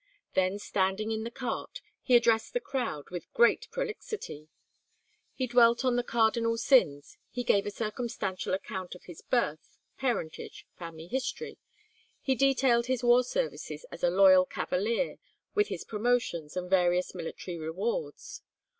Then 0.33 0.57
standing 0.57 1.11
in 1.11 1.25
the 1.25 1.29
cart, 1.29 1.79
he 2.01 2.15
addressed 2.15 2.53
the 2.53 2.59
crowd 2.59 3.11
with 3.11 3.31
great 3.35 3.69
prolixity. 3.69 4.47
He 5.31 5.45
dwelt 5.45 5.85
on 5.85 5.95
the 5.95 6.01
cardinal 6.01 6.57
sins; 6.57 7.19
he 7.29 7.43
gave 7.43 7.67
a 7.67 7.69
circumstantial 7.69 8.55
account 8.55 8.95
of 8.95 9.03
his 9.03 9.21
birth, 9.21 9.77
parentage, 9.99 10.65
family 10.75 11.05
history; 11.05 11.59
he 12.19 12.33
detailed 12.33 12.87
his 12.87 13.03
war 13.03 13.23
services 13.23 13.85
as 13.91 14.01
a 14.03 14.09
loyal 14.09 14.47
cavalier, 14.47 15.17
with 15.53 15.67
his 15.67 15.83
promotions 15.83 16.57
and 16.57 16.67
various 16.67 17.13
military 17.13 17.59
rewards. 17.59 18.41